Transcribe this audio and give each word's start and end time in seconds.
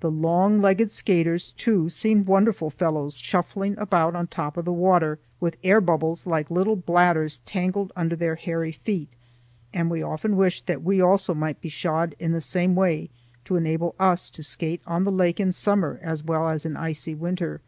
The 0.00 0.10
long 0.10 0.62
legged 0.62 0.90
skaters, 0.90 1.52
too, 1.58 1.90
seemed 1.90 2.26
wonderful 2.26 2.70
fellows, 2.70 3.18
shuffling 3.18 3.76
about 3.76 4.16
on 4.16 4.26
top 4.28 4.56
of 4.56 4.64
the 4.64 4.72
water, 4.72 5.18
with 5.40 5.58
air 5.62 5.82
bubbles 5.82 6.24
like 6.26 6.50
little 6.50 6.74
bladders 6.74 7.40
tangled 7.44 7.92
under 7.94 8.16
their 8.16 8.36
hairy 8.36 8.72
feet; 8.72 9.10
and 9.74 9.90
we 9.90 10.02
often 10.02 10.38
wished 10.38 10.66
that 10.68 10.82
we 10.82 11.02
also 11.02 11.34
might 11.34 11.60
be 11.60 11.68
shod 11.68 12.14
in 12.18 12.32
the 12.32 12.40
same 12.40 12.74
way 12.74 13.10
to 13.44 13.56
enable 13.56 13.94
us 14.00 14.30
to 14.30 14.42
skate 14.42 14.80
on 14.86 15.04
the 15.04 15.12
lake 15.12 15.38
in 15.38 15.52
summer 15.52 16.00
as 16.02 16.24
well 16.24 16.48
as 16.48 16.64
in 16.64 16.74
icy 16.74 17.14
winter. 17.14 17.60